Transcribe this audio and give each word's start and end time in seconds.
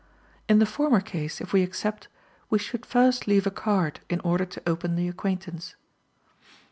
In 0.49 0.57
the 0.57 0.65
former 0.65 0.99
case, 0.99 1.41
if 1.41 1.53
we 1.53 1.61
accept, 1.61 2.07
we 2.49 2.57
should 2.57 2.87
first 2.87 3.27
leave 3.27 3.45
a 3.45 3.51
card 3.51 3.99
in 4.09 4.19
order 4.21 4.45
to 4.47 4.63
open 4.67 4.95
the 4.95 5.07
acquaintance. 5.07 5.75